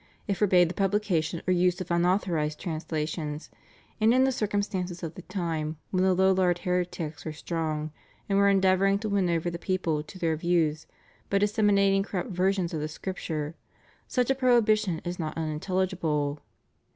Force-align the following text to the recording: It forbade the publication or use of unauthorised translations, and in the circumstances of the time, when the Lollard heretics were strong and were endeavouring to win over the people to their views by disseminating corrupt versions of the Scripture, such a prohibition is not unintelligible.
It 0.27 0.33
forbade 0.33 0.67
the 0.67 0.73
publication 0.73 1.43
or 1.45 1.51
use 1.53 1.79
of 1.79 1.91
unauthorised 1.91 2.59
translations, 2.59 3.51
and 3.99 4.11
in 4.15 4.23
the 4.23 4.31
circumstances 4.31 5.03
of 5.03 5.13
the 5.13 5.21
time, 5.21 5.77
when 5.91 6.01
the 6.01 6.15
Lollard 6.15 6.57
heretics 6.57 7.23
were 7.23 7.31
strong 7.31 7.91
and 8.27 8.39
were 8.39 8.49
endeavouring 8.49 8.97
to 8.97 9.09
win 9.09 9.29
over 9.29 9.51
the 9.51 9.59
people 9.59 10.01
to 10.01 10.17
their 10.17 10.35
views 10.35 10.87
by 11.29 11.37
disseminating 11.37 12.01
corrupt 12.01 12.31
versions 12.31 12.73
of 12.73 12.79
the 12.79 12.87
Scripture, 12.87 13.53
such 14.07 14.31
a 14.31 14.33
prohibition 14.33 15.01
is 15.05 15.19
not 15.19 15.37
unintelligible. 15.37 16.39